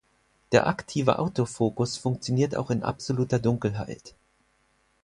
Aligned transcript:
Der 0.51 0.65
aktive 0.65 1.19
Autofokus 1.19 1.95
funktioniert 1.97 2.55
auch 2.55 2.71
in 2.71 2.81
absoluter 2.81 3.37
Dunkelheit. 3.37 4.15